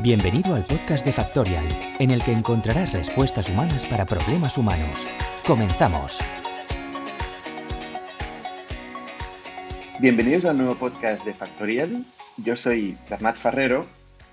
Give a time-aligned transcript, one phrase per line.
[0.00, 1.66] Bienvenido al podcast de Factorial,
[1.98, 5.04] en el que encontrarás respuestas humanas para problemas humanos.
[5.44, 6.20] Comenzamos.
[9.98, 12.06] Bienvenidos al nuevo podcast de Factorial.
[12.36, 13.88] Yo soy Bernat Ferrero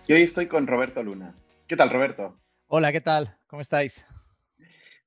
[0.06, 1.34] y hoy estoy con Roberto Luna.
[1.68, 2.40] ¿Qué tal, Roberto?
[2.68, 3.36] Hola, ¿qué tal?
[3.48, 4.06] ¿Cómo estáis?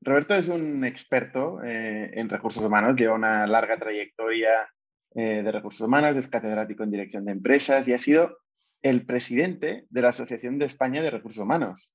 [0.00, 4.68] Roberto es un experto eh, en recursos humanos, lleva una larga trayectoria
[5.14, 8.38] eh, de recursos humanos, es catedrático en dirección de empresas y ha sido
[8.82, 11.94] el presidente de la Asociación de España de Recursos Humanos.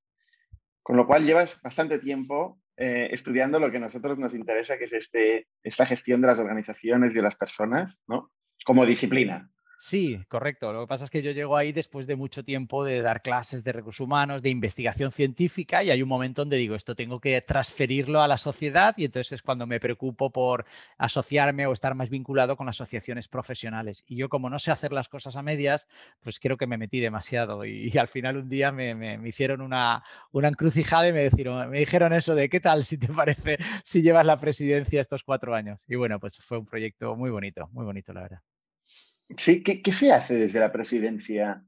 [0.81, 4.85] Con lo cual llevas bastante tiempo eh, estudiando lo que a nosotros nos interesa, que
[4.85, 8.31] es este, esta gestión de las organizaciones y de las personas, ¿no?
[8.65, 9.49] Como disciplina.
[9.77, 10.71] Sí, correcto.
[10.71, 13.63] Lo que pasa es que yo llego ahí después de mucho tiempo de dar clases
[13.63, 17.41] de recursos humanos, de investigación científica, y hay un momento donde digo, esto tengo que
[17.41, 20.65] transferirlo a la sociedad, y entonces es cuando me preocupo por
[20.97, 24.03] asociarme o estar más vinculado con asociaciones profesionales.
[24.07, 25.87] Y yo, como no sé hacer las cosas a medias,
[26.21, 27.65] pues creo que me metí demasiado.
[27.65, 32.13] Y, al final un día me, hicieron una, una encrucijada y me dijeron, me dijeron
[32.13, 35.83] eso de qué tal si te parece si llevas la presidencia estos cuatro años.
[35.87, 38.52] Y bueno, pues fue un proyecto muy bonito, muy bonito, la verdad.
[39.37, 41.63] Sí, ¿qué, se hace desde la presidencia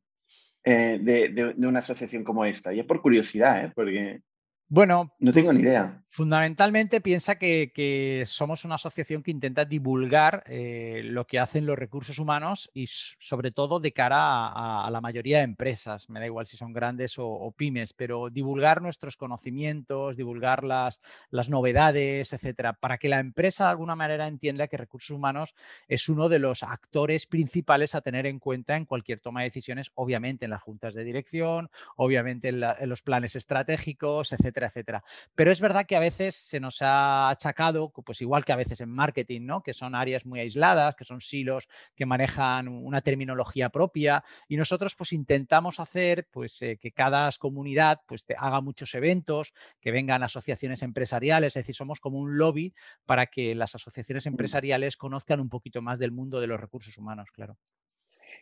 [0.63, 2.73] eh, de, una asociación como esta?
[2.73, 3.71] Ya por curiosidad, ¿eh?
[3.73, 4.21] porque
[4.67, 6.01] bueno, no tengo ni idea.
[6.09, 12.17] Fundamentalmente piensa que, somos una asociación que intenta divulgar eh, lo que hacen los recursos
[12.17, 16.57] humanos y sobre todo de cara a, la mayoría de empresas, me da igual si
[16.57, 23.09] son grandes o, pymes, pero divulgar nuestros conocimientos, divulgar las, las novedades, etcétera, para que
[23.09, 25.53] la empresa de alguna manera entienda que recursos humanos
[25.87, 29.91] es uno de los actores principales a tener en cuenta en cualquier toma de decisiones,
[29.93, 35.03] obviamente en las juntas de dirección, obviamente en, en los planes estratégicos, etcétera etcétera,
[35.35, 38.81] Pero es verdad que a veces se nos ha achacado, pues igual que a veces
[38.81, 39.61] en marketing, ¿no?
[39.61, 44.95] Que son áreas muy aisladas, que son silos que manejan una terminología propia y nosotros
[44.95, 50.23] pues intentamos hacer pues eh, que cada comunidad pues te haga muchos eventos, que vengan
[50.23, 52.73] asociaciones empresariales, es decir, somos como un lobby
[53.05, 57.31] para que las asociaciones empresariales conozcan un poquito más del mundo de los recursos humanos,
[57.31, 57.57] claro.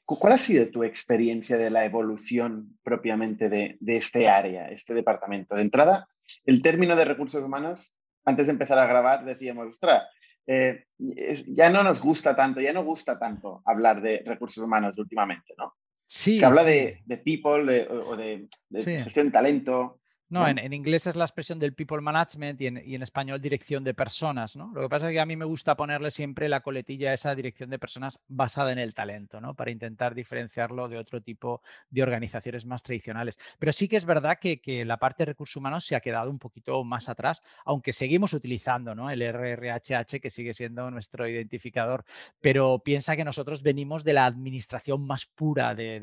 [0.06, 5.56] ¿Cuál ha sido tu experiencia de la evolución propiamente de, este área, este departamento?
[5.56, 6.08] De entrada,
[6.46, 7.96] el término de recursos humanos,
[8.26, 10.04] antes de empezar a grabar, decíamos, ostras,
[10.46, 15.54] eh, ya no nos gusta tanto, ya no gusta tanto hablar de recursos humanos últimamente,
[15.58, 15.76] ¿no?
[16.06, 16.38] Sí.
[16.38, 20.02] Que habla de, people o de, gestión de talento,
[20.34, 24.56] no, en, inglés es la expresión del people management y en, español dirección de personas,
[24.56, 24.72] ¿no?
[24.74, 27.36] Lo que pasa es que a mí me gusta ponerle siempre la coletilla a esa
[27.36, 29.54] dirección de personas basada en el talento, ¿no?
[29.54, 31.62] Para intentar diferenciarlo de otro tipo
[31.92, 33.38] de organizaciones más tradicionales.
[33.60, 36.40] Pero sí que es verdad que, la parte de recursos humanos se ha quedado un
[36.40, 39.12] poquito más atrás, aunque seguimos utilizando, ¿no?
[39.12, 42.06] El RRHH, que sigue siendo nuestro identificador,
[42.42, 46.00] pero piensa que nosotros venimos de la administración más pura de,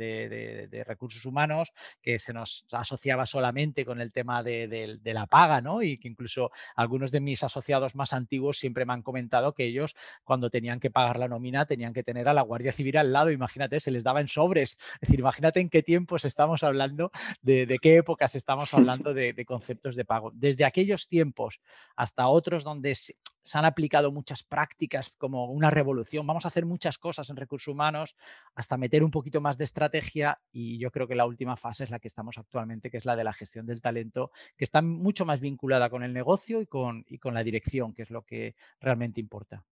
[0.70, 5.62] de recursos humanos, que se nos asociaba solamente con el tema tema de, la paga,
[5.62, 5.82] ¿no?
[5.82, 9.96] Y que incluso algunos de mis asociados más antiguos siempre me han comentado que ellos
[10.24, 13.30] cuando tenían que pagar la nómina tenían que tener a la Guardia Civil al lado,
[13.30, 14.78] imagínate, se les daba en sobres.
[15.00, 17.10] Es decir, imagínate en qué tiempos estamos hablando,
[17.40, 20.30] de, qué épocas estamos hablando de, de conceptos de pago.
[20.34, 21.60] Desde aquellos tiempos
[21.96, 22.94] hasta otros donde
[23.42, 26.26] se han aplicado muchas prácticas como una revolución.
[26.26, 28.16] Vamos a hacer muchas cosas en recursos humanos
[28.54, 31.90] hasta meter un poquito más de estrategia y yo creo que la última fase es
[31.90, 34.09] la que estamos actualmente, que es la de la gestión del talento,
[34.56, 38.02] que está mucho más vinculada con el negocio y con, y con la dirección, que
[38.02, 39.64] es lo que realmente importa.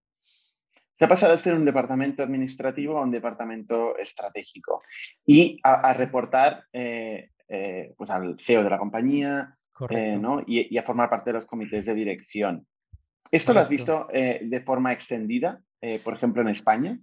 [0.98, 4.82] Se ha pasado de ser un departamento administrativo a un departamento estratégico
[5.24, 9.56] y a, reportar eh, eh, pues al CEO de la compañía
[9.90, 12.66] eh, y, y a formar parte de los comités de dirección.
[13.30, 15.60] ¿Esto lo has visto de forma extendida,
[16.02, 16.98] por ejemplo, en España?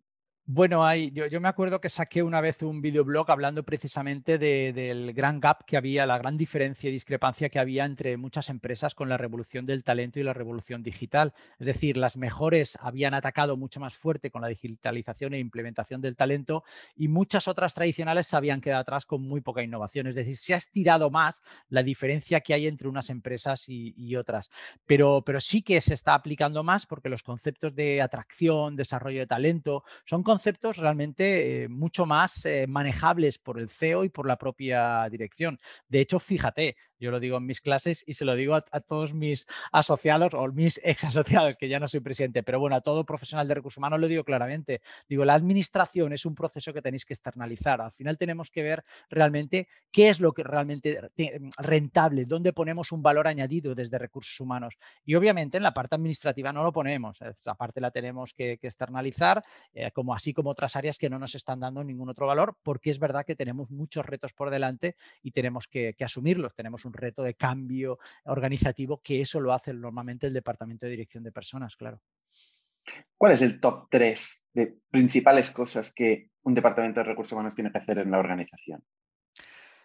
[0.47, 5.39] Bueno, hay, yo, me acuerdo que saqué una vez un videoblog hablando precisamente del gran
[5.39, 9.17] gap que había, la gran diferencia y discrepancia que había entre muchas empresas con la
[9.17, 11.33] revolución del talento y la revolución digital.
[11.57, 16.15] Es decir, las mejores habían atacado mucho más fuerte con la digitalización e implementación del
[16.15, 16.63] talento
[16.95, 20.05] y muchas otras tradicionales se habían quedado atrás con muy poca innovación.
[20.05, 24.51] Es decir, se ha estirado más la diferencia que hay entre unas empresas y, otras.
[24.85, 29.27] Pero, pero sí que se está aplicando más porque los conceptos de atracción, desarrollo de
[29.27, 30.34] talento son conceptos
[30.77, 35.59] realmente eh, mucho más eh, manejables por el CEO y por la propia dirección.
[35.87, 39.13] De hecho, fíjate, yo lo digo en mis clases y se lo digo a, todos
[39.13, 43.05] mis asociados o mis ex asociados, que ya no soy presidente, pero bueno, a todo
[43.05, 44.81] profesional de recursos humanos lo digo claramente.
[45.07, 47.81] Digo, la administración es un proceso que tenéis que externalizar.
[47.81, 52.91] Al final tenemos que ver realmente qué es lo que realmente mm, rentable, dónde ponemos
[52.91, 54.75] un valor añadido desde recursos humanos.
[55.05, 59.43] Y obviamente en la parte administrativa no lo ponemos, esa parte la tenemos que, externalizar,
[59.73, 62.57] eh, como así así como otras áreas que no nos están dando ningún otro valor,
[62.63, 66.55] porque es verdad que tenemos muchos retos por delante y tenemos que, asumirlos.
[66.55, 71.23] Tenemos un reto de cambio organizativo que eso lo hace normalmente el Departamento de Dirección
[71.23, 72.01] de Personas, claro.
[73.15, 77.71] ¿Cuál es el top 3 de principales cosas que un departamento de recursos humanos tiene
[77.71, 78.83] que hacer en la organización?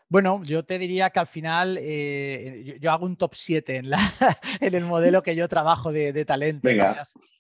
[0.09, 3.91] Bueno, yo te diría que al final eh, yo, hago un top 7 en,
[4.61, 6.69] en, el modelo que yo trabajo de, talento.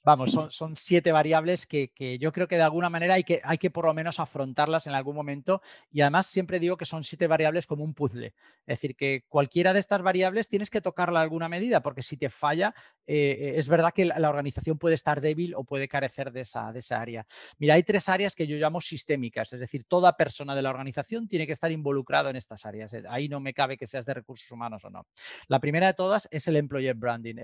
[0.02, 3.70] Vamos, son, siete variables que, yo creo que de alguna manera hay que, hay que
[3.70, 5.60] por lo menos afrontarlas en algún momento
[5.92, 8.28] y además siempre digo que son siete variables como un puzzle.
[8.66, 12.30] Es decir, que cualquiera de estas variables tienes que tocarla alguna medida porque si te
[12.30, 12.74] falla,
[13.06, 16.78] eh, es verdad que la, organización puede estar débil o puede carecer de esa, de
[16.78, 17.26] esa área.
[17.58, 21.28] Mira, hay tres áreas que yo llamo sistémicas, es decir, toda persona de la organización
[21.28, 22.94] tiene que estar involucrado en estas áreas.
[22.94, 25.06] Eh, ahí no me cabe que seas de recursos humanos o no.
[25.48, 27.34] La primera de todas es el employer branding,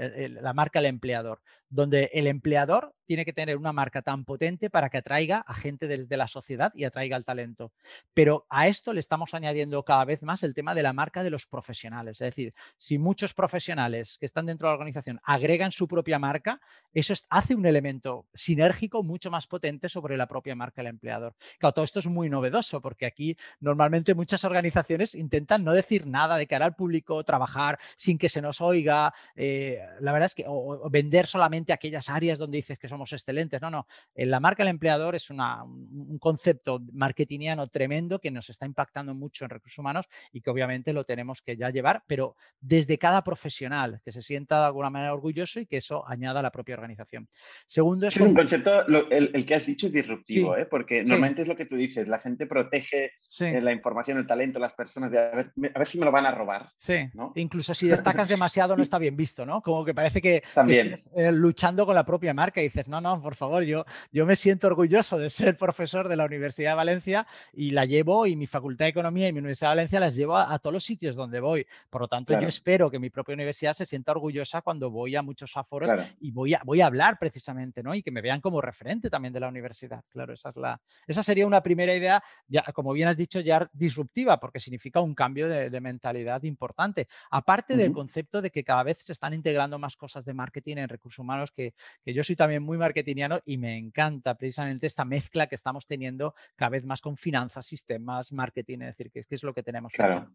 [0.41, 4.69] la marca del empleador, donde el empleador empleador tiene que tener una marca tan potente
[4.69, 7.73] para que atraiga a gente desde la sociedad y atraiga el talento.
[8.15, 11.31] Pero a esto le estamos añadiendo cada vez más el tema de la marca de
[11.31, 12.21] los profesionales.
[12.21, 16.61] Es decir, si muchos profesionales que están dentro de la organización agregan su propia marca,
[16.93, 21.35] eso hace un elemento sinérgico mucho más potente sobre la propia marca del empleador.
[21.59, 26.37] Claro, todo esto es muy novedoso porque aquí normalmente muchas organizaciones intentan no decir nada
[26.37, 30.45] de cara al público, trabajar sin que se nos oiga, eh, la verdad es que
[30.49, 33.61] o vender solamente aquellas áreas donde dices que somos excelentes.
[33.61, 33.87] No, no.
[34.15, 39.51] La marca del empleador es un concepto marketingiano tremendo que nos está impactando mucho en
[39.51, 44.13] recursos humanos y que obviamente lo tenemos que ya llevar, pero desde cada profesional que
[44.13, 47.29] se sienta de alguna manera orgulloso y que eso añada a la propia organización.
[47.67, 50.67] Segundo es, un concepto, el, que has dicho es disruptivo, ¿eh?
[50.67, 54.59] porque normalmente es lo que tú dices, la gente protege eh, la información, el talento,
[54.59, 56.71] las personas, de a ver, a ver si me lo van a robar.
[56.77, 59.61] Sí, incluso si destacas demasiado no está bien visto, ¿no?
[59.63, 60.95] Como que parece que, También.
[61.15, 64.37] Eh, luchando con la propia marca y dices, no, no, por favor, yo, yo me
[64.37, 68.47] siento orgulloso de ser profesor de la Universidad de Valencia y la llevo y mi
[68.47, 71.41] Facultad de Economía y mi Universidad de Valencia las llevo a, todos los sitios donde
[71.41, 71.67] voy.
[71.91, 75.23] Por lo tanto, yo espero que mi propia universidad se sienta orgullosa cuando voy a
[75.23, 75.91] muchos aforos
[76.21, 77.95] y voy a, voy a hablar precisamente, ¿no?
[77.95, 80.05] Y que me vean como referente también de la universidad.
[80.09, 83.69] Claro, esa, es la, esa sería una primera idea, ya, como bien has dicho, ya
[83.73, 87.07] disruptiva, porque significa un cambio de, mentalidad importante.
[87.31, 90.89] Aparte del concepto de que cada vez se están integrando más cosas de marketing en
[90.89, 95.49] recursos humanos, que, que yo soy también muy marketingiano y me encanta precisamente esta mezcla
[95.49, 99.53] que estamos teniendo cada vez más con finanzas, sistemas, marketing, es decir, que, es lo
[99.53, 100.27] que tenemos que hacer.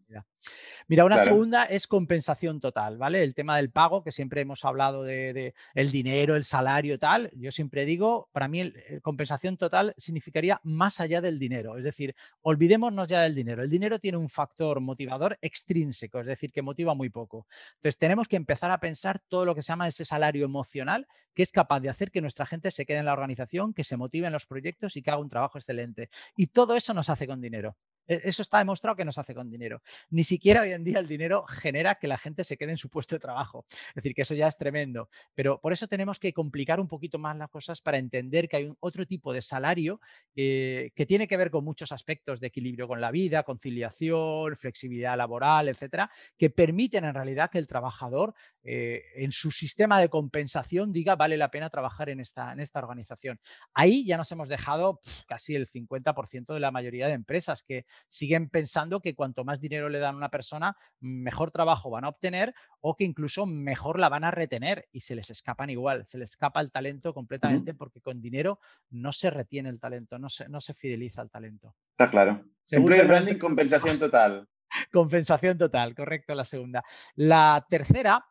[0.86, 3.24] Mira, una segunda es compensación total, ¿vale?
[3.24, 7.32] El tema del pago, que siempre hemos hablado de, el dinero, el salario, tal.
[7.34, 12.14] Yo siempre digo, para mí el, compensación total significaría más allá del dinero, es decir,
[12.42, 13.60] olvidémonos ya del dinero.
[13.64, 17.48] El dinero tiene un factor motivador extrínseco, es decir, que motiva muy poco.
[17.74, 21.42] Entonces, tenemos que empezar a pensar todo lo que se llama ese salario emocional que
[21.42, 24.26] es capaz de hacer que nuestra gente se quede en la organización, que se motive
[24.26, 26.10] en los proyectos y que haga un trabajo excelente.
[26.36, 27.76] Y todo eso nos hace con dinero.
[28.06, 29.82] E, eso está demostrado que nos hace con dinero.
[30.10, 32.88] Ni siquiera hoy en día el dinero genera que la gente se quede en su
[32.88, 33.66] puesto de trabajo.
[33.88, 35.08] Es decir, que eso ya es tremendo.
[35.34, 38.64] Pero por eso tenemos que complicar un poquito más las cosas para entender que hay
[38.64, 40.00] un otro tipo de salario
[40.34, 45.68] que tiene que ver con muchos aspectos de equilibrio con la vida, conciliación, flexibilidad laboral,
[45.68, 48.34] etcétera, que permiten en realidad que el trabajador
[48.64, 52.78] eh, en su sistema de compensación diga vale la pena trabajar en esta, en esta
[52.78, 53.40] organización.
[53.74, 58.48] Ahí ya nos hemos dejado casi el 50% de la mayoría de empresas que siguen
[58.48, 62.54] pensando que cuanto más dinero le dan a una persona, mejor trabajo van a obtener
[62.80, 66.30] o que incluso mejor la van a retener y se les escapan igual, se les
[66.30, 70.60] escapa el talento completamente porque con dinero no se retiene el talento, no se, no
[70.60, 71.74] se fideliza el talento.
[71.92, 72.44] Está claro.
[72.70, 74.48] Employer branding, compensación total.
[74.92, 76.82] compensación total, correcto, la segunda.
[77.14, 78.24] La tercera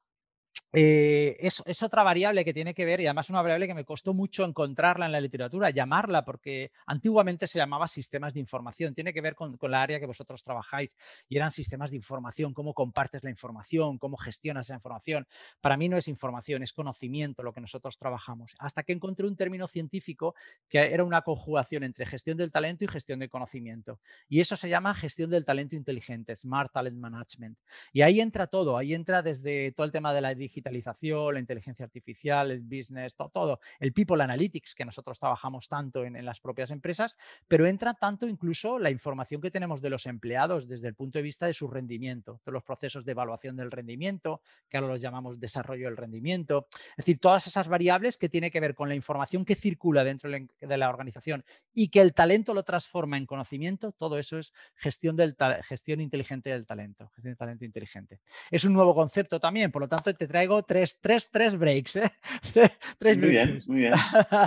[0.74, 4.13] eh, es, otra variable que tiene que ver, y además una variable que me costó
[4.13, 9.20] mucho encontrarla en la literatura, llamarla, porque antiguamente se llamaba sistemas de información, tiene que
[9.20, 10.96] ver con, la área que vosotros trabajáis,
[11.27, 15.27] y eran sistemas de información, cómo compartes la información, cómo gestionas esa información.
[15.60, 18.55] Para mí no es información, es conocimiento lo que nosotros trabajamos.
[18.60, 20.36] Hasta que encontré un término científico
[20.70, 24.00] que era una conjugación entre gestión del talento y gestión del conocimiento.
[24.29, 27.58] Y eso se llama gestión del talento inteligente, Smart Talent Management.
[27.91, 31.86] Y ahí entra todo, ahí entra desde todo el tema de la digitalización, la inteligencia
[31.86, 37.15] artificial, el business, todo, el people analytics que nosotros trabajamos tanto en, las propias empresas,
[37.48, 41.24] pero entra tanto incluso la información que tenemos de los empleados desde el punto de
[41.24, 45.39] vista de su rendimiento, todos los procesos de evaluación del rendimiento, que ahora los llamamos
[45.39, 49.45] desarrollo del rendimiento, es decir, todas esas variables que tienen que ver con la información
[49.45, 51.43] que circula dentro de la organización
[51.74, 56.50] y que el talento lo transforma en conocimiento, todo eso es gestión, del gestión inteligente
[56.50, 58.19] del talento, gestión del talento inteligente.
[58.50, 61.97] Es un nuevo concepto también, por lo tanto te traigo tres, tres, tres breaks.
[61.97, 62.11] ¿eh?
[63.01, 63.93] muy bien, muy bien.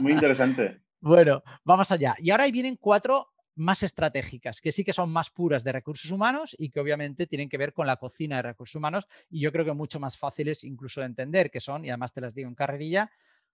[0.00, 0.81] Muy interesante.
[1.07, 2.14] Bueno, vamos allá.
[2.19, 6.11] Y ahora ahí vienen cuatro más estratégicas, que sí que son más puras de recursos
[6.11, 9.53] humanos y que obviamente tienen que ver con la cocina de recursos humanos y yo
[9.53, 12.49] creo que mucho más fáciles incluso de entender, que son, y además te las digo
[12.49, 13.11] en carrerilla,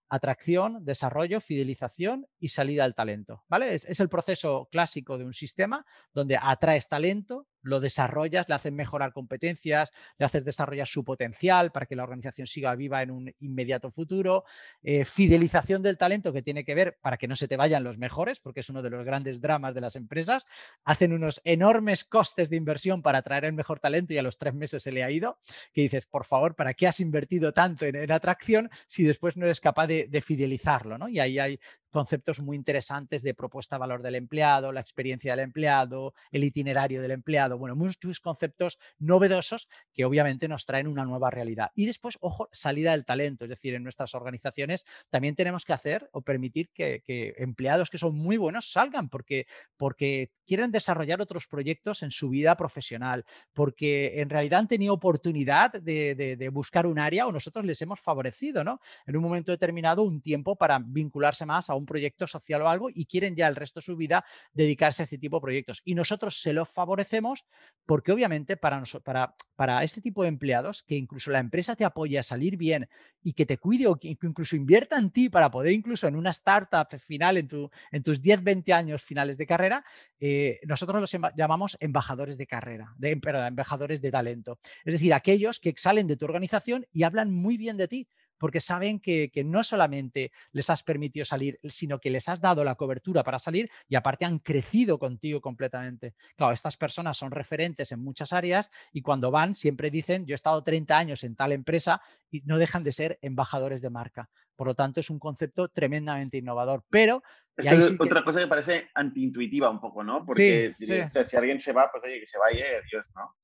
[0.09, 3.45] atracción, desarrollo, fidelización y salida al talento.
[3.49, 3.75] ¿vale?
[3.75, 9.13] Es, el proceso clásico de un sistema donde atraes talento, lo desarrollas, le haces mejorar
[9.13, 13.91] competencias, le haces desarrollar su potencial para que la organización siga viva en un inmediato
[13.91, 14.45] futuro,
[14.83, 17.99] eh, fidelización del talento que tiene que ver para que no se te vayan los
[17.99, 20.45] mejores, porque es uno de los grandes dramas de las empresas,
[20.85, 24.55] hacen unos enormes costes de inversión para atraer el mejor talento y a los tres
[24.55, 25.39] meses se le ha ido,
[25.73, 29.61] que dices, por favor, ¿para qué has invertido tanto en, atracción si después no eres
[29.61, 30.99] capaz de, de fidelizarlo?
[30.99, 31.09] ¿no?
[31.09, 31.61] Y ahí hay
[31.91, 37.03] conceptos muy interesantes de propuesta de valor del empleado, la experiencia del empleado, el itinerario
[37.03, 41.71] del empleado, bueno, muchos conceptos novedosos que obviamente nos traen una nueva realidad.
[41.75, 46.09] Y después, ojo, salida del talento, es decir, en nuestras organizaciones también tenemos que hacer
[46.13, 47.03] o permitir que,
[47.39, 52.57] empleados que son muy buenos salgan porque, porque quieren desarrollar otros proyectos en su vida
[52.57, 57.81] profesional, porque en realidad han tenido oportunidad de, de buscar un área o nosotros les
[57.83, 58.81] hemos favorecido, ¿no?
[59.07, 62.89] En un momento determinado un tiempo para vincularse más a un proyecto social o algo
[62.93, 65.83] y quieren ya el resto de su vida dedicarse a este tipo de proyectos.
[65.85, 67.45] Y nosotros se lo favorecemos
[67.87, 72.19] porque obviamente para, para, para este tipo de empleados, que incluso la empresa te apoye
[72.19, 72.89] a salir bien
[73.23, 76.31] y que te cuide o que incluso invierta en ti para poder incluso en una
[76.31, 79.85] startup final, en, tu, en tus 10, 20 años finales de carrera,
[80.19, 84.59] eh, nosotros los llamamos embajadores de carrera, de, embajadores de talento.
[84.85, 88.09] Es decir, aquellos que salen de tu organización y hablan muy bien de ti
[88.41, 92.75] porque saben que, no solamente les has permitido salir, sino que les has dado la
[92.75, 96.15] cobertura para salir y aparte han crecido contigo completamente.
[96.37, 100.37] Claro, estas personas son referentes en muchas áreas y cuando van siempre dicen, yo he
[100.37, 104.31] estado 30 años en tal empresa y no dejan de ser embajadores de marca.
[104.57, 107.23] Por lo tanto, es un concepto tremendamente innovador, pero
[107.57, 110.25] es otra cosa que parece antiintuitiva un poco, ¿no?
[110.25, 113.37] Porque si alguien se va, pues oye, que se vaya y adiós, ¿no?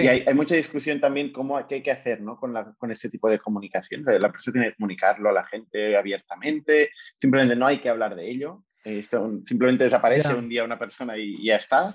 [0.00, 2.36] Y hay, hay, mucha discusión también cómo qué hay que hacer, ¿no?
[2.36, 4.04] Con, la, con este tipo de comunicación.
[4.04, 8.30] La empresa tiene que comunicarlo a la gente abiertamente, simplemente no hay que hablar de
[8.30, 8.64] ello.
[8.84, 11.92] Esto simplemente desaparece un día una persona y, ya está.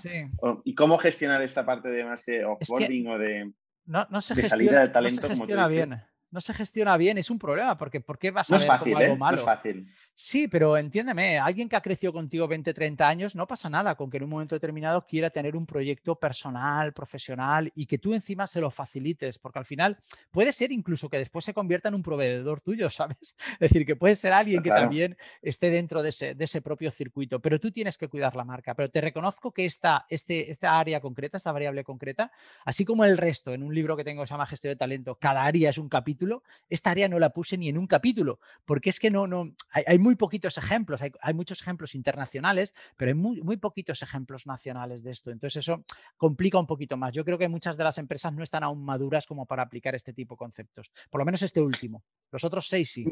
[0.64, 3.52] ¿Y cómo gestionar esta parte de más de offboarding o de,
[3.86, 5.22] no, no se salida de talento?
[5.22, 6.02] No se gestiona bien
[6.34, 9.16] no se gestiona bien, es un problema, porque ¿por qué vas a ver como algo
[9.16, 9.36] malo?
[9.36, 9.44] ¿eh?
[9.44, 9.88] No es fácil.
[10.16, 14.10] Sí, pero entiéndeme, alguien que ha crecido contigo 20, 30 años, no pasa nada con
[14.10, 18.46] que en un momento determinado quiera tener un proyecto personal, profesional y que tú encima
[18.46, 19.98] se lo facilites, porque al final
[20.30, 23.36] puede ser incluso que después se convierta en un proveedor tuyo, ¿sabes?
[23.54, 26.92] Es decir, que puede ser alguien que también esté dentro de ese, de ese, propio
[26.92, 28.74] circuito, pero tú tienes que cuidar la marca.
[28.74, 32.30] Pero te reconozco que esta, este, esta área concreta, esta variable concreta,
[32.64, 35.16] así como el resto, en un libro que tengo que se llama Gestión de Talento,
[35.16, 38.90] cada área es un capítulo, esta área no la puse ni en un capítulo, porque
[38.90, 43.40] es que no, no, hay muy poquitos ejemplos, hay, muchos ejemplos internacionales, pero hay muy,
[43.42, 45.30] muy poquitos ejemplos nacionales de esto.
[45.30, 45.82] Entonces eso
[46.18, 47.14] complica un poquito más.
[47.14, 50.12] Yo creo que muchas de las empresas no están aún maduras como para aplicar este
[50.12, 50.92] tipo de conceptos.
[51.10, 52.04] Por lo menos este último.
[52.30, 53.06] Los otros seis sí.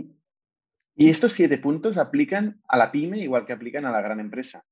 [0.95, 4.63] Y estos siete puntos aplican a la pyme igual que aplican a la gran empresa.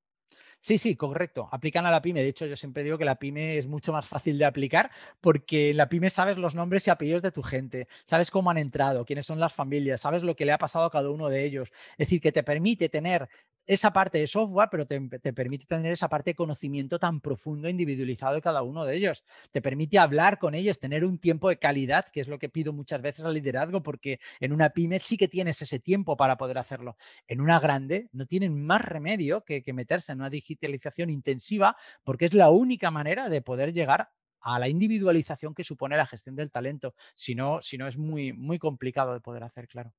[0.63, 1.49] Sí, sí, correcto.
[1.53, 2.23] Aplican a la pyme.
[2.23, 4.91] De hecho, yo siempre digo que la pyme es mucho más fácil de aplicar
[5.23, 8.59] porque en la pyme sabes los nombres y apellidos de tu gente, sabes cómo han
[8.59, 11.45] entrado, quiénes son las familias, sabes lo que le ha pasado a cada uno de
[11.45, 11.71] ellos.
[11.93, 13.29] Es decir, que te permite tener
[13.67, 15.01] esa parte de software, pero te,
[15.33, 19.25] permite tener esa parte de conocimiento tan profundo, individualizado de cada uno de ellos.
[19.53, 22.73] Te permite hablar con ellos, tener un tiempo de calidad, que es lo que pido
[22.73, 26.59] muchas veces al liderazgo, porque en una pyme sí que tienes ese tiempo para poder
[26.59, 26.97] hacerlo.
[27.29, 32.27] En una grande no tienen más remedio que, que meterse en una digitalización intensiva, porque
[32.27, 36.51] es la única manera de poder llegar a la individualización que supone la gestión del
[36.51, 36.95] talento.
[37.15, 39.93] Si no, si no es muy, muy complicado de poder hacer, claro.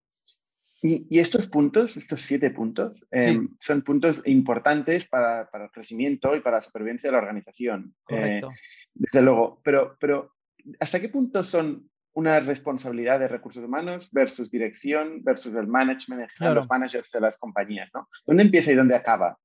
[0.83, 6.57] Y, estos puntos, estos siete puntos, em, son puntos importantes para, el crecimiento y para
[6.57, 7.93] la supervivencia de la organización.
[8.09, 8.41] Eh,
[8.93, 10.33] desde luego, pero, pero
[10.79, 16.67] ¿hasta qué punto son una responsabilidad de recursos humanos versus dirección versus el management, los
[16.67, 17.89] managers de las compañías?
[17.93, 18.09] ¿no?
[18.25, 19.37] ¿Dónde empieza y dónde acaba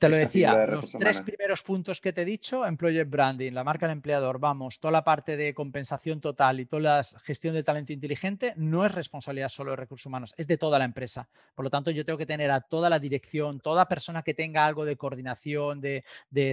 [0.00, 3.86] te lo decía, los tres primeros puntos que te he dicho, employer branding, la marca
[3.86, 7.92] del empleador, vamos, toda la parte de compensación total y toda la gestión de talento
[7.92, 11.28] inteligente no es responsabilidad solo de recursos humanos, es de toda la empresa.
[11.54, 14.64] Por lo tanto, yo tengo que tener a toda la dirección, toda persona que tenga
[14.64, 16.02] algo de coordinación, de,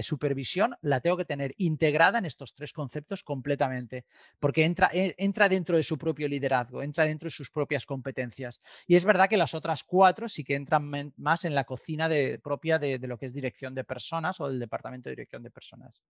[0.02, 4.04] supervisión, la tengo que tener integrada en estos tres conceptos completamente,
[4.38, 8.60] porque entra, e, entra dentro de su propio liderazgo, entra dentro de sus propias competencias.
[8.86, 12.38] Y es verdad que las otras cuatro sí que entran más en la cocina de,
[12.38, 15.50] propia de, de lo que es dirección de personas o del departamento de dirección de
[15.50, 16.02] personas.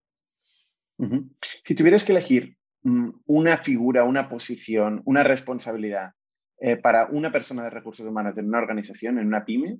[1.64, 6.12] Si tuvieras que elegir mm, una figura, una posición, una responsabilidad
[6.60, 9.78] eh, para una persona de recursos humanos en una organización, en una pyme,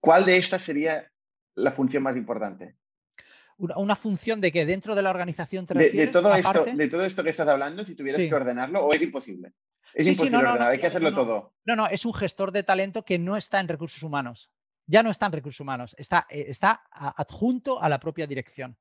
[0.00, 1.08] ¿cuál de estas sería
[1.54, 2.76] la función más importante?
[3.58, 7.22] Una, función de que dentro de la organización te de, todo esto, de todo esto
[7.22, 9.52] que estás hablando, si tuvieras que ordenarlo, o es imposible.
[9.94, 11.54] Es imposible ordenar, hay que hacerlo todo.
[11.64, 14.50] No, no, es un gestor de talento que no está en recursos humanos.
[14.86, 18.76] Ya no está en recursos humanos, está, eh, está adjunto a la propia dirección.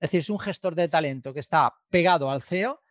[0.00, 2.82] Es decir, es un gestor de talento que está pegado al CEO,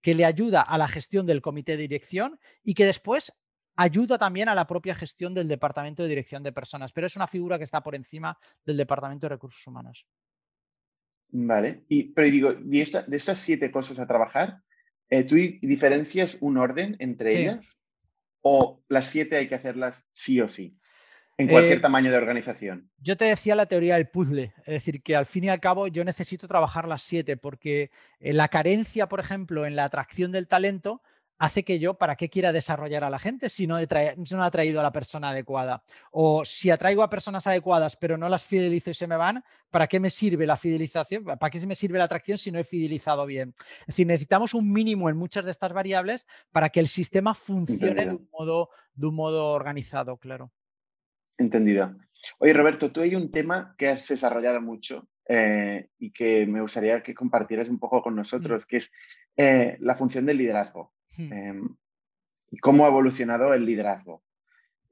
[0.00, 3.32] que le ayuda a la gestión del comité de dirección y que después
[3.76, 7.26] ayuda también a la propia gestión del departamento de dirección de personas, pero es una
[7.26, 10.06] figura que está por encima del departamento de recursos humanos.
[11.30, 14.62] Vale, y, pero digo, de estas siete cosas a trabajar,
[15.10, 17.78] eh, ¿tú diferencias un orden entre ellas?
[18.40, 20.76] ¿O las siete hay que hacerlas sí o sí?
[21.38, 22.90] En cualquier eh, tamaño de organización.
[22.98, 25.86] Yo te decía la teoría del puzzle, es decir, que al fin y al cabo
[25.86, 30.48] yo necesito trabajar las siete, porque eh, la carencia, por ejemplo, en la atracción del
[30.48, 31.00] talento,
[31.38, 34.50] hace que yo, ¿para qué quiera desarrollar a la gente si no he, no he
[34.50, 35.84] traído a la persona adecuada?
[36.10, 39.86] O si atraigo a personas adecuadas pero no las fidelizo y se me van, ¿para
[39.86, 41.24] qué me sirve la fidelización?
[41.24, 43.54] ¿Para qué me sirve la atracción si no he fidelizado bien?
[43.82, 48.06] Es decir, necesitamos un mínimo en muchas de estas variables para que el sistema funcione
[48.06, 50.50] de un, modo, de un modo organizado, claro.
[51.38, 51.94] Entendido.
[52.38, 57.02] Oye, Roberto, tú hay un tema que has desarrollado mucho eh, y que me gustaría
[57.02, 58.16] que compartieras un poco con mm.
[58.16, 58.90] nosotros, que es
[59.36, 60.92] eh, la función del liderazgo.
[61.16, 61.32] Hmm.
[61.32, 61.76] Em,
[62.50, 64.22] y cómo ha evolucionado el liderazgo.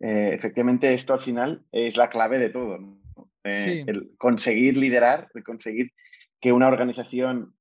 [0.01, 2.79] Eh, efectivamente, esto al final es la clave de todo.
[3.43, 5.93] El conseguir liderar, el conseguir
[6.41, 7.55] que una organización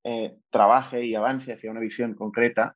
[0.50, 2.75] trabaje y avance hacia una visión concreta,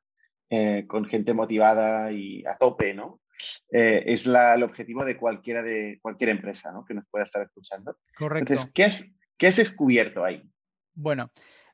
[0.86, 3.20] con gente motivada y a tope, ¿no?
[3.70, 6.84] Es el objetivo de cualquiera de cualquier empresa ¿no?
[6.84, 7.96] que nos pueda estar escuchando.
[8.16, 8.52] Correcto.
[8.52, 10.42] Entonces, ¿qué, es, ¿qué has descubierto ahí?
[10.94, 11.30] Bueno,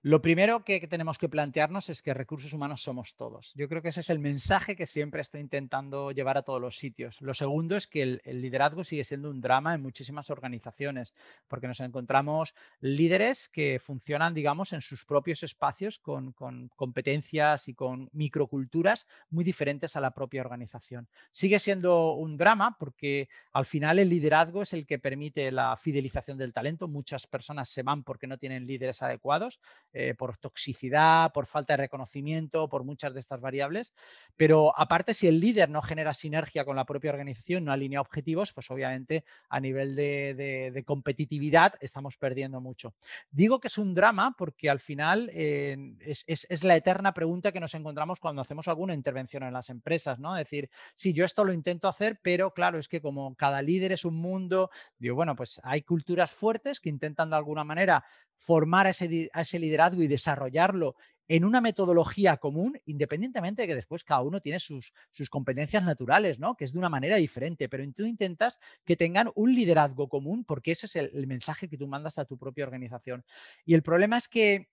[0.07, 3.53] lo primero que tenemos que plantearnos es que recursos humanos somos todos.
[3.57, 6.77] Yo creo que ese es el mensaje que siempre estoy intentando llevar a todos los
[6.79, 7.21] sitios.
[7.21, 11.13] Lo segundo es que el, liderazgo sigue siendo un drama en muchísimas organizaciones,
[11.49, 16.33] porque nos encontramos líderes que funcionan, digamos, en sus propios espacios con,
[16.77, 21.09] competencias y con microculturas muy diferentes a la propia organización.
[21.33, 26.39] Sigue siendo un drama porque al final el liderazgo es el que permite la fidelización
[26.39, 26.87] del talento.
[26.87, 29.59] Muchas personas se van porque no tienen líderes adecuados
[29.99, 33.95] eh, por toxicidad, por falta de reconocimiento, por muchas de estas variables.
[34.37, 38.53] Pero aparte, si el líder no genera sinergia con la propia organización, no alinea objetivos,
[38.53, 42.95] pues obviamente a nivel de, competitividad estamos perdiendo mucho.
[43.31, 47.75] Digo que es un drama porque al final eh, es, la eterna pregunta que nos
[47.75, 50.37] encontramos cuando hacemos alguna intervención en las empresas, ¿no?
[50.37, 53.93] Es decir, sí, yo esto lo intento hacer, pero claro, es que como cada líder
[53.93, 58.05] es un mundo, digo, bueno, pues hay culturas fuertes que intentan de alguna manera
[58.37, 60.97] formar a ese, liderazgo y desarrollarlo
[61.29, 66.39] en una metodología común, independientemente de que después cada uno tiene sus, sus competencias naturales,
[66.39, 66.57] ¿no?
[66.57, 70.73] que es de una manera diferente, pero tú intentas que tengan un liderazgo común porque
[70.73, 73.25] ese es el, mensaje que tú mandas a tu propia organización.
[73.65, 74.69] Y el problema es que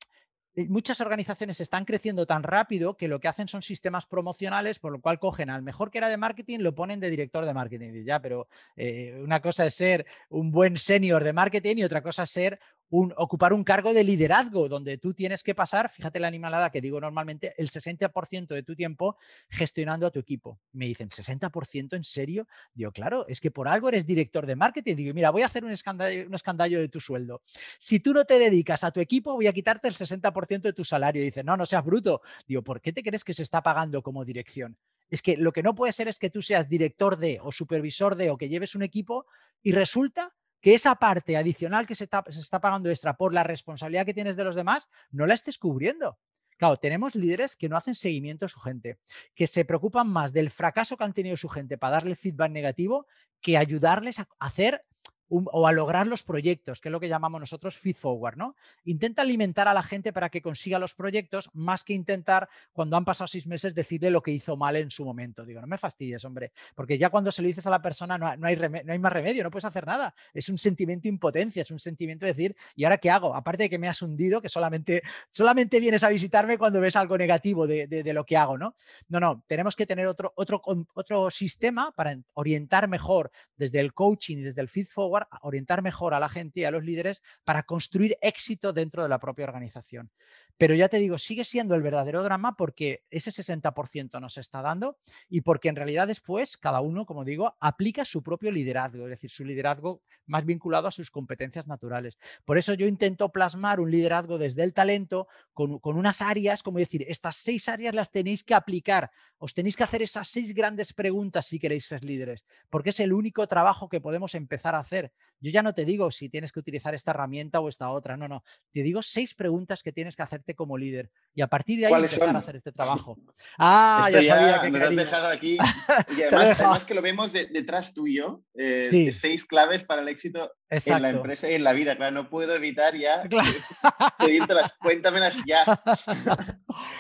[0.56, 4.92] eh, muchas organizaciones están creciendo tan rápido que lo que hacen son sistemas promocionales, por
[4.92, 8.06] lo cual cogen al mejor que era de marketing, lo ponen de director de marketing.
[8.06, 12.24] Ya, pero eh, una cosa es ser un buen senior de marketing y otra cosa
[12.24, 12.60] es ser
[12.94, 17.02] ocupar un cargo de liderazgo, donde tú tienes que pasar, fíjate la animalada que digo
[17.02, 19.18] normalmente, el 60% de tu tiempo
[19.50, 20.60] gestionando a tu equipo.
[20.74, 22.48] Me dicen, ¿60% en serio?
[22.74, 24.96] Digo, claro, es que por algo eres director de marketing.
[24.96, 27.42] Digo, mira, voy a hacer un escandallo, un escandallo de tu sueldo.
[27.80, 30.84] Si tú no te dedicas a tu equipo, voy a quitarte el 60% de tu
[30.84, 31.24] salario.
[31.24, 32.22] Dice, no, no seas bruto.
[32.48, 34.78] Digo, ¿por qué te crees que se está pagando como dirección?
[35.10, 38.16] Es que lo que no puede ser es que tú seas director de o supervisor
[38.16, 39.26] de o que lleves un equipo
[39.62, 44.14] y resulta que esa parte adicional que se está, pagando extra por la responsabilidad que
[44.14, 46.18] tienes de los demás, no la estés cubriendo.
[46.58, 48.98] Claro, tenemos líderes que no hacen seguimiento a su gente,
[49.36, 53.08] que se preocupan más del fracaso que han tenido su gente para darle feedback negativo
[53.42, 54.86] que ayudarles a hacer
[55.34, 58.56] o a lograr los proyectos, que es lo que llamamos nosotros feed forward, ¿no?
[58.86, 63.06] Intenta alimentar a la gente para que consiga los proyectos más que intentar, cuando han
[63.06, 65.46] pasado seis meses, decirle lo que hizo mal en su momento.
[65.46, 68.28] Digo, no me fastidies, hombre, porque ya cuando se lo dices a la persona no,
[68.28, 70.14] hay, no hay más remedio, no puedes hacer nada.
[70.34, 73.36] Es un sentimiento de impotencia, es un sentimiento de decir, ¿y ahora qué hago?
[73.36, 77.18] Aparte de que me has hundido, que solamente, solamente vienes a visitarme cuando ves algo
[77.18, 78.76] negativo de, de lo que hago, ¿no?
[79.10, 80.62] No, no, tenemos que tener otro, otro,
[80.94, 86.14] otro sistema para orientar mejor desde el coaching y desde el feed forward orientar mejor
[86.14, 90.12] a la gente y a los líderes para construir éxito dentro de la propia organización.
[90.58, 94.98] Pero ya te digo, sigue siendo el verdadero drama porque ese 60% nos está dando
[95.30, 99.30] y porque en realidad después cada uno, como digo, aplica su propio liderazgo, es decir,
[99.30, 102.18] su liderazgo más vinculado a sus competencias naturales.
[102.46, 106.80] Por eso yo intento plasmar un liderazgo desde el talento con, con unas áreas, como
[106.80, 109.12] decir, estas seis áreas las tenéis que aplicar
[109.44, 113.12] os tenéis que hacer esas seis grandes preguntas si queréis ser líderes, porque es el
[113.12, 115.12] único trabajo que podemos empezar a hacer.
[115.44, 118.30] Yo ya no te digo si tienes que utilizar esta herramienta o esta otra, no,
[118.30, 118.46] no.
[118.72, 121.94] Te digo seis preguntas que tienes que hacerte como líder y a partir de ahí
[121.94, 123.18] empezar a hacer este trabajo.
[123.58, 125.58] Ah, ya, sabía que has dejado aquí.
[126.18, 131.10] Y además, que lo vemos detrás tuyo, eh, seis claves para el éxito en la
[131.10, 131.98] empresa y en la vida.
[131.98, 133.24] Claro, no puedo evitar ya
[134.20, 135.66] pedírtelas, cuéntamelas ya.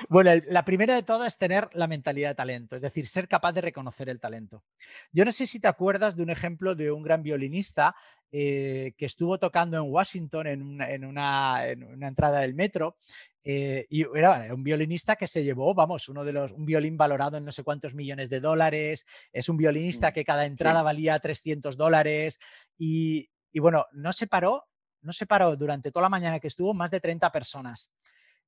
[0.10, 3.54] Bueno, la primera de todas es tener la mentalidad de talento, es decir, ser capaz
[3.54, 4.64] de reconocer el talento.
[5.12, 7.96] Yo no sé si te acuerdas de un ejemplo de un gran violinista
[8.32, 12.98] eh, que estuvo tocando en Washington en una, entrada del metro
[13.44, 17.38] eh, y era un violinista que se llevó, vamos, uno de los, un violín valorado
[17.38, 21.20] en no sé cuántos millones de dólares, es un violinista mm, que cada entrada valía
[21.20, 22.40] 300 dólares
[22.78, 24.66] y, y, bueno, no se paró,
[25.02, 27.92] no se paró durante toda la mañana que estuvo más de 30 personas.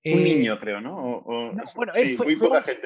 [0.05, 1.23] Un eh, niño, creo, ¿no?
[1.75, 2.27] bueno, él fue,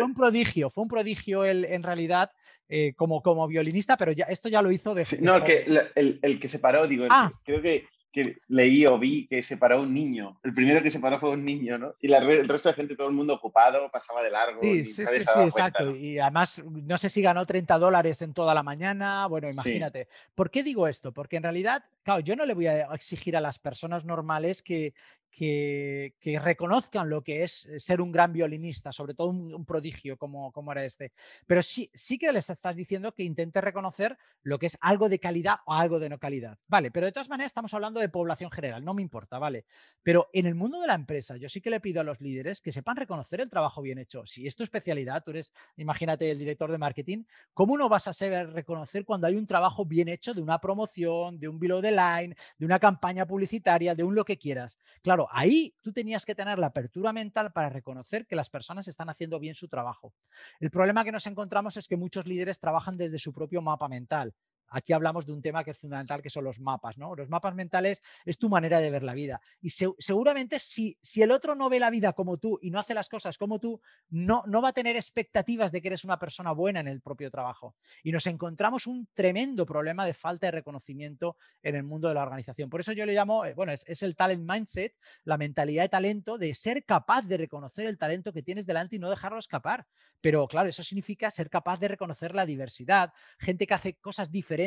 [0.01, 2.32] un, prodigio, fue un prodigio él, en realidad
[2.69, 5.05] eh, como, como violinista, pero ya, esto ya lo hizo de...
[5.19, 7.32] no, el que, el, que se paró, digo, ah.
[7.43, 10.39] creo que que leí o vi que se paró un niño.
[10.43, 11.93] El primero que se paró fue un niño, ¿no?
[12.01, 14.62] Y la, el resto de gente, todo el mundo ocupado, pasaba de largo.
[14.62, 15.95] Sí, sí, sí, exacto.
[15.95, 19.27] Y además, no sé si ganó 30 dólares en toda la mañana.
[19.27, 20.08] Bueno, imagínate.
[20.34, 21.12] ¿Por qué digo esto?
[21.12, 24.93] Porque en realidad, claro, yo no le voy a exigir a las personas normales que,
[25.32, 30.52] que, reconozcan lo que es eh, ser un gran violinista, sobre todo un, prodigio como,
[30.72, 31.13] era este.
[31.48, 35.20] Pero sí, sí que les estás diciendo que intente reconocer lo que es algo de
[35.20, 36.58] calidad o algo de no calidad.
[36.68, 39.65] Vale, pero de todas maneras estamos hablando de población general, no me importa, ¿vale?
[40.04, 42.62] Pero en el mundo de la empresa, yo sí que le pido a los líderes
[42.62, 44.26] que sepan reconocer el trabajo bien hecho.
[44.26, 48.13] Si es tu especialidad, tú eres, imagínate, el director de marketing, ¿cómo no vas a
[48.13, 51.92] saber reconocer cuando hay un trabajo bien hecho de una promoción, de un below the
[51.92, 54.78] line, de una campaña publicitaria, de un lo que quieras?
[55.02, 59.10] Claro, ahí tú tenías que tener la apertura mental para reconocer que las personas están
[59.10, 60.13] haciendo bien su trabajo.
[60.60, 64.34] El problema que nos encontramos es que muchos líderes trabajan desde su propio mapa mental.
[64.69, 67.15] Aquí hablamos de un tema que es fundamental, que son los mapas, ¿no?
[67.15, 69.41] Los mapas mentales es tu manera de ver la vida.
[69.62, 72.93] Y seguramente si, si el otro no ve la vida como tú y no hace
[72.93, 76.51] las cosas como tú, no, no va a tener expectativas de que eres una persona
[76.51, 77.75] buena en el propio trabajo.
[78.03, 82.23] Y nos encontramos un tremendo problema de falta de reconocimiento en el mundo de la
[82.23, 82.69] organización.
[82.69, 85.89] Por eso yo le llamo, eh, bueno, es, es el talent mindset, la mentalidad de
[85.89, 89.88] talento, de ser capaz de reconocer el talento que tienes delante y no dejarlo escapar.
[90.21, 94.59] Pero claro, eso significa ser capaz de reconocer la diversidad, gente que hace cosas diferentes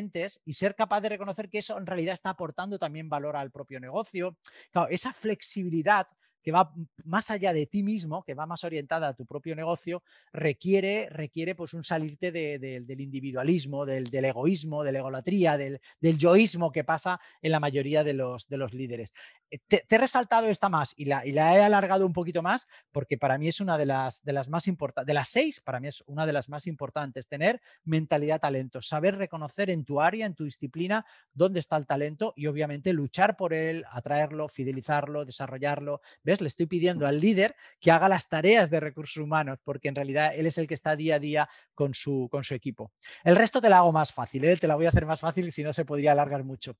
[0.44, 3.78] y ser capaz de reconocer que eso en realidad está aportando también valor al propio
[3.81, 4.37] negocio.
[4.70, 6.07] Claro, esa flexibilidad
[6.42, 6.72] que va
[7.05, 10.02] más allá de ti mismo, que va más orientada a tu propio negocio,
[10.33, 16.85] requiere, requiere pues un salirte del individualismo, del, egoísmo, de la egolatría, del, yoísmo que
[16.85, 19.12] pasa en la mayoría de los, de los líderes.
[19.50, 23.38] Eh, te, he resaltado esta más y la, he alargado un poquito más porque para
[23.38, 26.02] mí es una de las, de las más importantes, de las seis, para mí es
[26.07, 30.44] una de las más importantes, tener mentalidad talento, saber reconocer en tu área, en tu
[30.44, 36.00] disciplina, dónde está el talento y obviamente luchar por él, atraerlo, fidelizarlo, desarrollarlo.
[36.40, 40.33] Le estoy pidiendo al líder que haga las tareas de recursos humanos, porque en realidad
[40.35, 42.92] él es el que está día a día con su, con su equipo.
[43.25, 44.57] El resto te lo hago más fácil, ¿eh?
[44.57, 46.77] te la voy a hacer más fácil, si no se podría alargar mucho.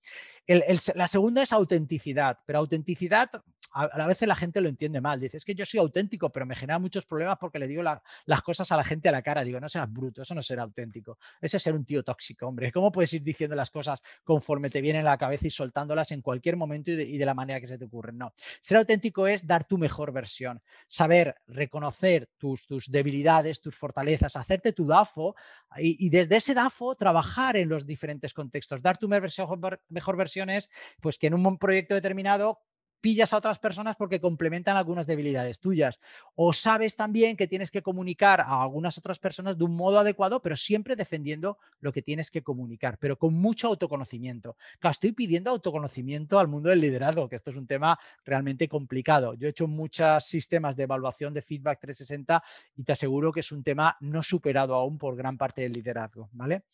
[0.95, 3.31] la segunda es autenticidad, pero autenticidad
[3.73, 5.21] a, veces la gente lo entiende mal.
[5.21, 8.43] Dice, es que yo soy auténtico, pero me genera muchos problemas porque le digo las
[8.43, 9.45] cosas a la gente a la cara.
[9.45, 11.19] Digo, no seas bruto, eso no será auténtico.
[11.41, 12.71] Ese es ser un tío tóxico, hombre.
[12.71, 16.21] ¿Cómo puedes ir diciendo las cosas conforme te vienen a la cabeza y soltándolas en
[16.21, 18.13] cualquier momento y de, la manera que se te ocurre?
[18.13, 18.33] No.
[18.61, 24.73] Ser auténtico es dar tu mejor versión, saber reconocer tus, tus debilidades, tus fortalezas, hacerte
[24.73, 25.35] tu DAFO
[25.79, 28.83] y, desde ese DAFO trabajar en los diferentes contextos.
[28.83, 30.69] Dar tu mejor, mejor versión es
[31.01, 32.61] pues, que en un proyecto determinado
[33.03, 35.99] pillas a otras personas porque complementan algunas debilidades tuyas.
[36.35, 40.41] O sabes también que tienes que comunicar a algunas otras personas de un modo adecuado,
[40.41, 44.57] pero siempre defendiendo lo que tienes que comunicar, pero con mucho autoconocimiento.
[44.83, 49.35] estoy pidiendo autoconocimiento al mundo del liderazgo, que esto es un tema realmente complicado.
[49.35, 52.43] Yo he hecho muchos sistemas de evaluación de feedback 360
[52.77, 56.31] y te aseguro que es un tema no superado aún por gran parte del liderazgo.
[56.33, 56.65] ¿vale?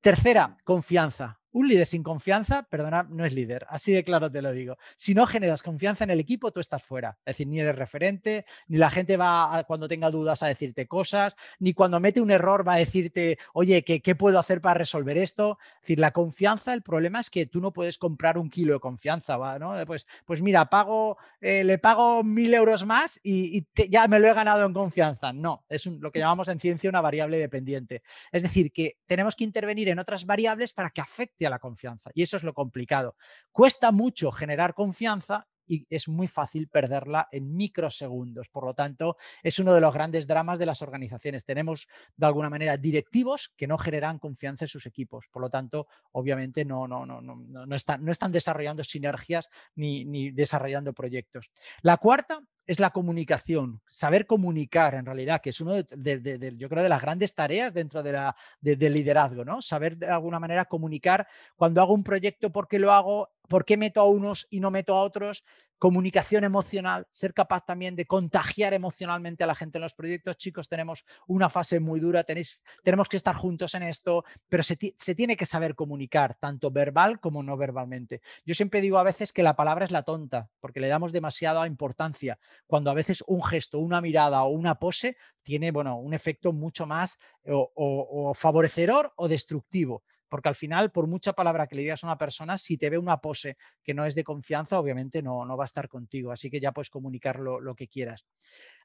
[0.00, 1.38] Tercera, confianza.
[1.52, 3.66] Un líder sin confianza, perdona, no es líder.
[3.70, 4.76] Así de claro te lo digo.
[4.96, 7.18] Si no generas confianza en el equipo, tú estás fuera.
[7.24, 11.36] Es decir, ni eres referente, ni la gente va cuando tenga dudas a decirte cosas,
[11.58, 15.18] ni cuando mete un error va a decirte, oye, ¿qué, ¿qué, puedo hacer para resolver
[15.18, 15.58] esto?
[15.76, 18.80] Es decir, la confianza, el problema es que tú no puedes comprar un kilo de
[18.80, 19.58] confianza, ¿va?
[19.58, 19.74] ¿no?
[19.86, 24.34] Pues, pues mira, pago, eh, le pago mil euros más y, ya me lo he
[24.34, 25.32] ganado en confianza.
[25.32, 28.02] No, es lo que llamamos en ciencia una variable dependiente.
[28.32, 32.10] Es decir, que tenemos que intervenir en otras variables para que afecte la confianza.
[32.14, 33.16] Y eso es lo complicado.
[33.52, 38.48] Cuesta mucho generar confianza y es muy fácil perderla en microsegundos.
[38.48, 41.44] Por lo tanto, es uno de los grandes dramas de las organizaciones.
[41.44, 45.26] Tenemos de alguna manera directivos que no generan confianza en sus equipos.
[45.30, 50.04] Por lo tanto, obviamente no, no, no, no, no, están, no están desarrollando sinergias ni,
[50.04, 51.50] ni desarrollando proyectos.
[51.82, 56.82] La cuarta es la comunicación, saber comunicar en realidad, que es uno de, yo creo,
[56.82, 59.62] de las grandes tareas dentro de la, del liderazgo, ¿no?
[59.62, 63.76] Saber de alguna manera comunicar cuando hago un proyecto, por qué lo hago, por qué
[63.76, 65.44] meto a unos y no meto a otros,
[65.78, 70.36] comunicación emocional, ser capaz también de contagiar emocionalmente a la gente en los proyectos.
[70.36, 74.78] Chicos, tenemos una fase muy dura, tenéis, tenemos que estar juntos en esto, pero se,
[74.98, 78.22] se, tiene que saber comunicar, tanto verbal como no verbalmente.
[78.44, 81.66] Yo siempre digo a veces que la palabra es la tonta, porque le damos demasiada
[81.66, 86.52] importancia, cuando a veces un gesto, una mirada o una pose tiene bueno, un efecto
[86.52, 90.02] mucho más o, o, o favorecedor o destructivo.
[90.28, 92.98] Porque al final, por mucha palabra que le digas a una persona, si te ve
[92.98, 96.32] una pose que no es de confianza, obviamente no, no va a estar contigo.
[96.32, 98.24] Así que ya puedes comunicar lo, lo que quieras.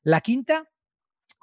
[0.04, 0.70] La quinta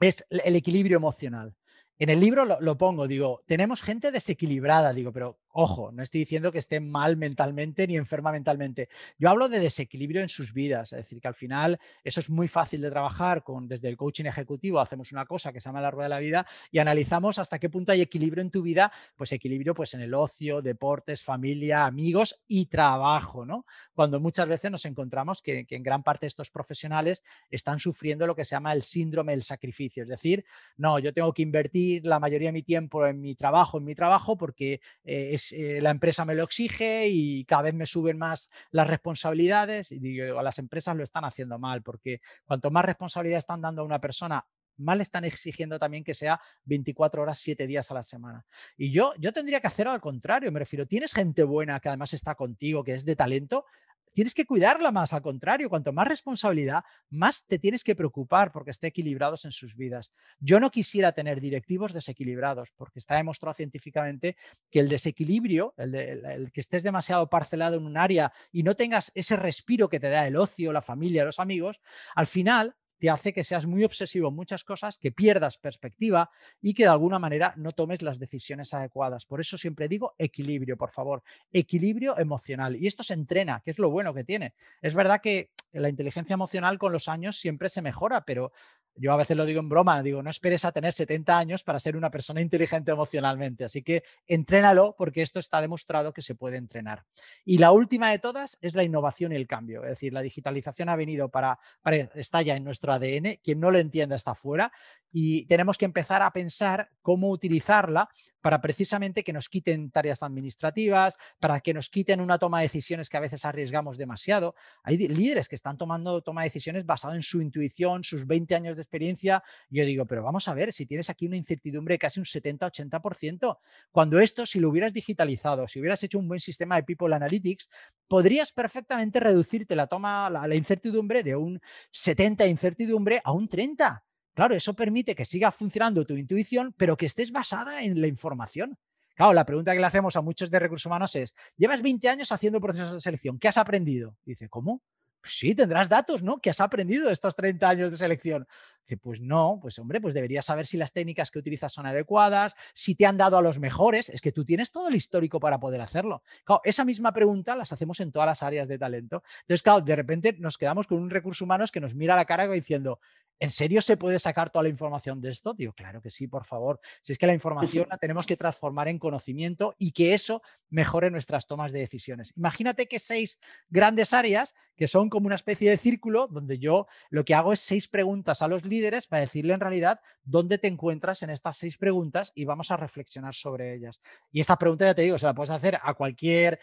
[0.01, 1.55] es el equilibrio emocional.
[1.99, 6.21] En el libro lo, lo, pongo, digo, tenemos gente desequilibrada, digo, pero Ojo, no estoy
[6.21, 8.89] diciendo que estén mal mentalmente ni enferma mentalmente.
[9.19, 12.47] Yo hablo de desequilibrio en sus vidas, es decir, que al final eso es muy
[12.47, 15.91] fácil de trabajar con desde el coaching ejecutivo, hacemos una cosa que se llama la
[15.91, 19.33] rueda de la vida y analizamos hasta qué punto hay equilibrio en tu vida, pues
[19.33, 23.67] equilibrio pues en el ocio, deportes, familia, amigos y trabajo, ¿no?
[23.95, 28.29] Cuando muchas veces nos encontramos que, que en gran parte de estos profesionales están sufriendo
[28.29, 30.45] lo que se llama el síndrome del sacrificio, es decir,
[30.77, 33.97] no, yo tengo que invertir la mayoría de mi tiempo en mi trabajo, en mi
[33.97, 38.19] trabajo porque eh, es eh, la empresa me lo exige y cada vez me suben
[38.19, 43.39] más las responsabilidades y digo, las empresas lo están haciendo mal porque cuanto más responsabilidad
[43.39, 44.45] están dando a una persona,
[44.79, 48.47] mal están exigiendo también que sea 24 horas, 7 días a la semana.
[48.77, 52.15] Y yo, yo tendría que hacerlo al contrario, me refiero, tienes gente buena que además
[52.15, 53.65] está contigo, que es de talento,
[54.13, 58.71] tienes que cuidarla más, al contrario, cuanto más responsabilidad, más te tienes que preocupar porque
[58.71, 60.13] esté equilibrados en sus vidas.
[60.39, 64.37] Yo no quisiera tener directivos desequilibrados porque está demostrado científicamente
[64.71, 69.13] que el desequilibrio, el, el, que estés demasiado parcelado en un área y no tengas
[69.15, 71.81] ese respiro que te da el ocio, la familia, los amigos,
[72.15, 76.31] al final te hace que seas muy obsesivo en muchas cosas, que pierdas perspectiva
[76.61, 79.27] y que de alguna manera no tomes las decisiones adecuadas.
[79.27, 82.77] Por eso siempre digo equilibrio, por favor, equilibrio emocional.
[82.77, 84.55] Y esto se entrena, que es lo bueno que tiene.
[84.83, 88.53] Es verdad que la inteligencia emocional con los años siempre se mejora, pero
[89.01, 91.79] yo a veces lo digo en broma, digo, no esperes a tener 70 años para
[91.79, 93.65] ser una persona inteligente emocionalmente.
[93.65, 97.05] Así que entrénalo porque esto está demostrado que se puede entrenar.
[97.45, 99.85] Y la última de todas es la innovación y el cambio.
[99.85, 103.41] Es decir, la digitalización ha venido para, para está ya en ADN.
[103.43, 104.73] Quien no lo entienda está fuera
[105.13, 108.09] y tenemos que empezar a pensar cómo utilizarla
[108.41, 113.09] para precisamente que nos quiten tareas administrativas, para que nos quiten una toma de decisiones
[113.09, 114.55] que a veces arriesgamos demasiado.
[114.83, 118.77] Hay líderes que están tomando toma de decisiones basado en su intuición, sus 20 años
[118.77, 119.43] de experiencia.
[119.71, 123.59] Yo digo, pero vamos a ver, si tienes aquí una incertidumbre de casi un 70-80%,
[123.91, 127.71] cuando esto, si lo hubieras digitalizado, si hubieras hecho un buen sistema de People Analytics,
[128.07, 132.78] podrías perfectamente reducirte la toma, la, la incertidumbre de un 70 incertidumbre
[133.25, 134.05] a un 30.
[134.35, 138.79] Claro, eso permite que siga funcionando tu intuición, pero que estés basada en la información.
[139.17, 142.31] Claro, la pregunta que le hacemos a muchos de recursos humanos es, llevas 20 años
[142.31, 144.17] haciendo procesos de selección, ¿qué has aprendido?
[144.25, 144.81] dice, ¿cómo?
[145.21, 146.39] Pues sí, tendrás datos, ¿no?
[146.39, 148.47] ¿Qué has aprendido de estos 30 años de selección?
[148.89, 152.55] Dice, pues no, pues hombre, pues deberías saber si las técnicas que utilizas son adecuadas,
[152.73, 155.61] si te han dado a los mejores, es que tú tienes todo el histórico para
[155.61, 156.23] poder hacerlo.
[156.45, 159.23] Claro, esa misma pregunta las hacemos en todas las áreas de talento.
[159.43, 162.25] Entonces, claro, de repente nos quedamos con un recurso humano que nos mira a la
[162.25, 162.99] cara diciendo,
[163.39, 165.55] ¿en serio se puede sacar toda la información de esto?
[165.55, 166.81] Digo, claro que sí, por favor.
[167.01, 171.11] Si es que la información la tenemos que transformar en conocimiento y que eso mejore
[171.11, 172.33] nuestras tomas de decisiones.
[172.37, 177.25] Imagínate que seis grandes áreas que son como una especie de círculo donde yo lo
[177.25, 181.23] que hago es seis preguntas a los líderes para decirle en realidad dónde te encuentras
[181.23, 184.01] en estas seis preguntas y vamos a reflexionar sobre ellas.
[184.31, 186.61] Y esta pregunta, ya te digo, se la puedes hacer a cualquier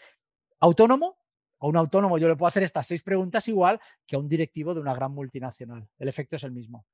[0.60, 1.18] autónomo
[1.66, 4.72] a un autónomo yo le puedo hacer estas seis preguntas igual que a un directivo
[4.72, 5.86] de una gran multinacional.
[5.98, 6.86] El efecto es el mismo.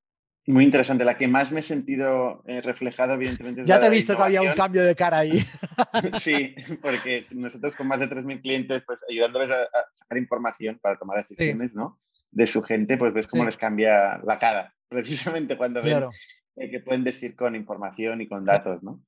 [0.47, 1.05] Muy interesante.
[1.05, 3.63] La que más me he sentido eh, reflejado, evidentemente.
[3.65, 5.39] ya te he visto que había un cambio de cara ahí.
[6.19, 10.99] sí, porque nosotros con más de 3.000 clientes, pues ayudándoles a, a, sacar información para
[10.99, 11.77] tomar decisiones, sí.
[11.77, 12.01] ¿no?
[12.33, 13.47] De su gente, pues ves cómo sí.
[13.47, 16.11] les cambia la cara, precisamente cuando claro.
[16.57, 19.01] ven eh, que pueden decir con información y con datos, ¿no?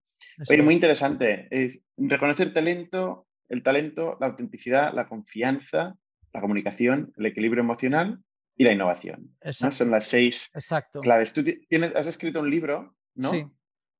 [0.49, 1.49] Oye, muy interesante.
[1.51, 5.97] Es reconocer talento, el talento, la autenticidad, la confianza,
[6.33, 8.21] la comunicación, el equilibrio emocional
[8.57, 9.37] y la innovación.
[9.61, 9.73] ¿no?
[9.73, 11.01] Son las seis Exacto.
[11.01, 11.33] claves.
[11.33, 13.31] Tú tienes, has escrito un libro, ¿no?
[13.31, 13.47] Sí.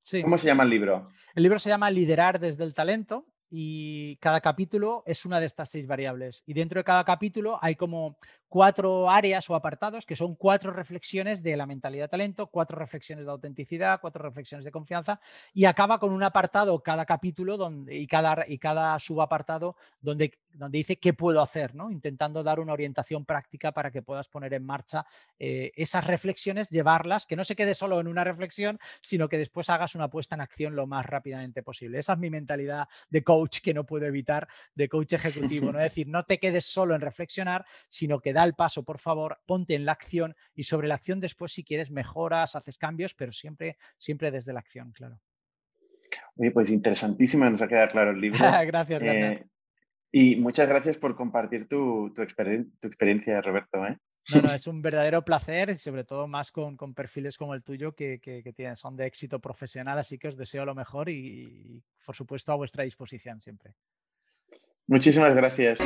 [0.01, 0.21] sí.
[0.21, 1.09] ¿Cómo se llama el libro?
[1.35, 5.69] El libro se llama Liderar desde el talento y cada capítulo es una de estas
[5.69, 6.43] seis variables.
[6.45, 11.43] Y dentro de cada capítulo hay como cuatro áreas o apartados que son cuatro reflexiones
[11.43, 15.19] de la mentalidad de talento, cuatro reflexiones de autenticidad, cuatro reflexiones de confianza
[15.53, 20.77] y acaba con un apartado cada capítulo donde, y, cada, y cada subapartado donde, donde
[20.77, 21.91] dice qué puedo hacer, ¿no?
[21.91, 25.05] intentando dar una orientación práctica para que puedas poner en marcha
[25.37, 29.69] eh, esas reflexiones, llevarlas, que no se quede solo en una reflexión, sino que después
[29.69, 31.99] hagas una puesta en acción lo más rápidamente posible.
[31.99, 35.79] Esa es mi mentalidad de coach que no puedo evitar, de coach ejecutivo, ¿no?
[35.79, 39.39] es decir, no te quedes solo en reflexionar, sino que da el paso, por favor,
[39.45, 43.33] ponte en la acción y sobre la acción después, si quieres, mejoras, haces cambios, pero
[43.33, 45.19] siempre, siempre desde la acción, claro.
[46.37, 48.39] Oye, pues interesantísimo, nos ha quedado claro el libro.
[48.67, 49.45] gracias, eh,
[50.11, 53.85] Y muchas gracias por compartir tu, tu, experiencia, Roberto.
[53.85, 53.97] ¿eh?
[54.33, 57.93] No, no, es un verdadero placer y sobre todo más con, perfiles como el tuyo
[57.93, 58.19] que,
[58.55, 62.55] tienen, son de éxito profesional, así que os deseo lo mejor y, por supuesto a
[62.55, 63.73] vuestra disposición siempre.
[64.87, 65.79] Muchísimas gracias.